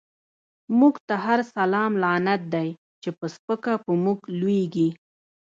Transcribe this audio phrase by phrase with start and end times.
[0.77, 2.69] مونږ ته هر سلام لعنت دۍ،
[3.01, 4.89] چی په سپکه په مونږ لویږی